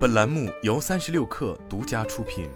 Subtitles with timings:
[0.00, 2.48] 本栏目由三十六氪独家出品。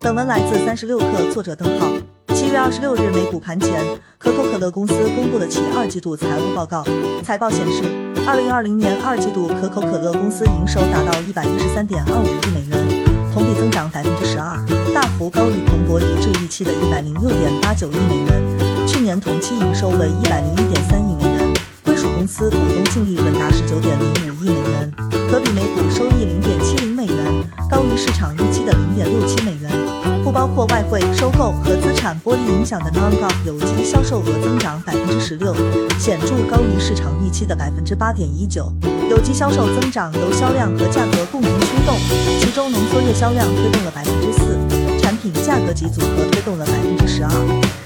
[0.00, 1.86] 本文来自三十六氪，作者邓浩。
[2.34, 3.80] 七月二十六日美股盘前，
[4.18, 6.82] 可口可乐公司公布了其二季度财务报告。
[7.22, 7.84] 财报显示，
[8.26, 14.58] 二零二零年二季度可口可乐公司营收达到一百一十三点二五亿美元，同比增长百分之十二，
[14.92, 18.88] 大幅高于彭博一致预期的一百零六点八九亿美元。
[18.88, 20.95] 去年同期营收为一百零一点三。
[22.26, 24.92] 公司股东净利润达十九点零五亿美元，
[25.30, 27.16] 可比每股收益零点七零美元，
[27.70, 29.70] 高于市场预期的零点六七美元。
[30.24, 35.54] 不包括外汇收购和资产剥离影响的 Non-GAAP 有机销售额增长百分之十六，
[36.00, 38.72] 显著高于市场预期的百分之八点一九。
[39.08, 41.96] 有机销售增长由销量和价格共同驱动，
[42.40, 44.58] 其中浓缩液销量推动了百分之四，
[45.00, 47.30] 产品价格及组合推动了百分之十二。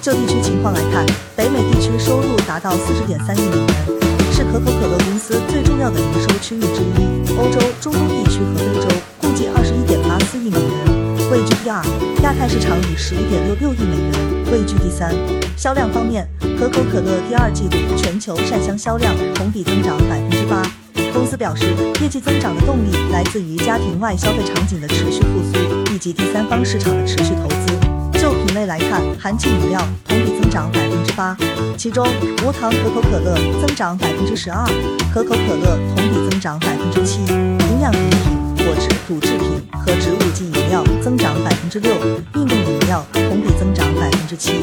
[0.01, 1.05] 就地区情况来看，
[1.37, 4.00] 北美地区收入达到四十点三亿美元。
[4.33, 7.37] 是可口可乐公司最重要的营收区域之一。
[7.37, 8.89] 欧洲、中东地区和非洲
[9.21, 11.83] 共计二十一点八四亿美元，位居第二。
[12.23, 15.15] 亚太市场以十一点六六亿美元位居第三。
[15.57, 20.63] 销量方面，可口可乐第二季度全球扇箱销量同比增长百分之八。
[21.13, 21.67] 公司表示，
[22.01, 28.00] 业绩增长的动力来自于家庭外消费场景的持续复苏，以及第三方市场的持续投资。
[28.51, 31.37] 品类来看，含气饮料同比增长百分之八，
[31.79, 32.05] 其中
[32.45, 34.67] 无糖可口可乐增长百分之十二，
[35.15, 41.95] 可口可乐同比增长百分之七，营养饮品、果汁、乳制品和植物基饮料增长百分之六，
[42.35, 44.55] 运动饮料同比增长百分之七，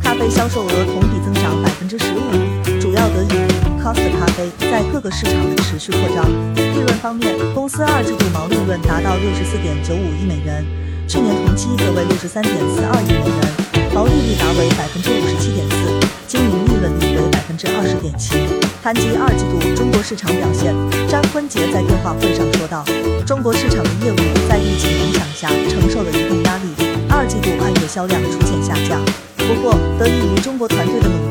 [0.00, 6.24] 咖啡销售额同比增长百分之十五，主要得益于 Costa 咖啡在各个市场的持续扩张。
[6.56, 10.64] 利润方面，公司二季度毛利润达到六十四点九五亿美元。
[11.06, 15.76] 去年同期则为六十三点四二亿美元，毛利率达为百分之五十七点四，
[16.26, 18.34] 经营利润率为百分之二十点七。
[18.82, 20.74] 谈及二季度中国市场表现，
[21.08, 22.84] 张坤杰在电话会上说道
[23.24, 24.16] ：“中国市场的业务
[24.48, 26.68] 在疫情影响下承受了一定压力，
[27.08, 29.00] 二季度按月销量出现下降。
[29.36, 31.23] 不过，得益于中国团队的努力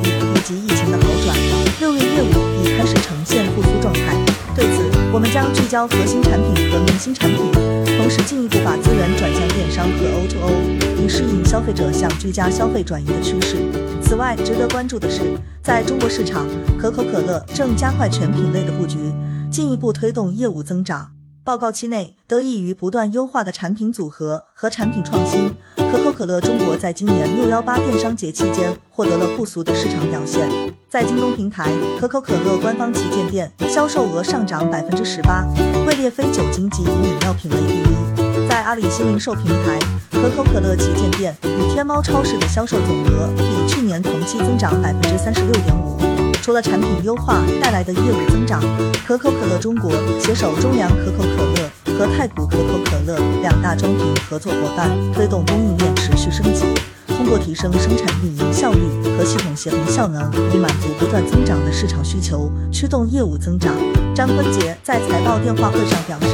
[5.33, 7.51] 将聚焦核心产品和明星产品，
[7.97, 13.57] 同时进一步把资源转向电。”商和 O2O 以适应消费者向居家消费转移的趋势。
[13.99, 15.21] 此外，值得关注的是，
[15.63, 16.45] 在中国市场，
[16.77, 19.11] 可口可乐正加快全品类的布局，
[19.49, 21.09] 进一步推动业务增长。
[21.44, 30.47] 报告期内，得益于不断优化的产品组合和产品创新，可可乐中国在今年六幺八电商节期间获得了不俗的市场表现。
[30.90, 35.44] 在京东平台，可口可乐官方旗舰店销售额上涨百分之十八，
[35.88, 38.47] 位列非酒精及饮料品类第一。
[38.47, 39.79] 在阿里新零售平台，
[40.12, 46.12] 可口可乐旗舰店与天猫超市的销售总额比去年同期增长百分之三十六点五。
[46.44, 48.62] 除了产品优化带来的业务增长，
[49.08, 49.90] 可口可乐中国
[50.20, 56.66] 携手中粮可口可乐和太古可口可乐两大装瓶合作伙伴，推动供应链持续升级，
[57.08, 58.81] 通过提升生产运营效率
[59.18, 63.74] 和系统协同效能，以满足不断增长的市场需求，驱动业务增长。
[64.14, 66.28] 张坤杰在财报电话会上表示，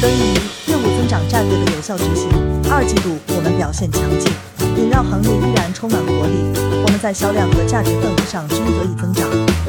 [0.00, 2.28] 得益于业务增长战略的有效执行，
[2.70, 4.30] 二季度我们表现强劲。
[4.78, 9.26] 饮料行业依然充满活力，我们在销量和价值份额上均得以增长。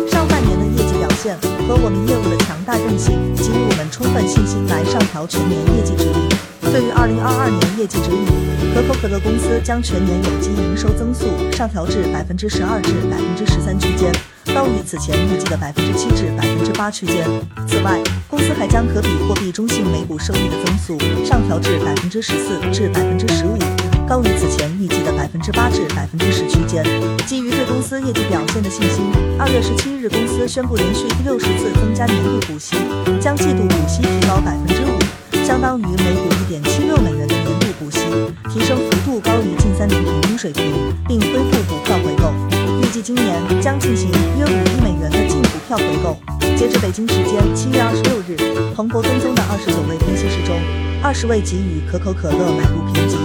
[0.07, 1.35] 上半年的业绩表现
[1.67, 6.29] 和我们业务的强大韧性，给予我们充分信心来上调全年业绩指引。
[6.71, 8.21] 对于二零二二年业绩指引，
[8.75, 14.13] 可口可乐公司将全年有机营收增速上调至百分之十二至百分之十三区间，
[14.53, 17.25] 高于此前预计的百分之七至百分之八区间。
[17.67, 23.57] 此外，公司还将可比货币中性每股收益的增速上调至百分之十四至百分之十五。
[24.07, 26.83] 高于此前预计的百分之八至百分之十区间。
[27.27, 29.05] 基于对公司业绩表现的信心，
[29.37, 32.75] 二月十七日，公司宣布连续第六十次增加年度股息，
[33.21, 37.35] 将季度股息提高百分之五，相当于每股一点七六美元的
[37.79, 37.99] 股息，
[38.51, 42.33] 提升幅度高于近三年平均水平，并恢复股票回购。
[42.81, 46.17] 预计今年将进行约五亿美元的净股票回购。
[46.57, 48.35] 截至北京时间七月二十六日，
[48.75, 50.59] 彭博跟踪的二十九位分析师中，
[51.01, 53.15] 二十位给予可口可乐买入评级。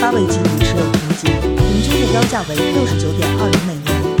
[0.00, 4.13] 八位给予持有评级，平均目标价为六十九点二零美元。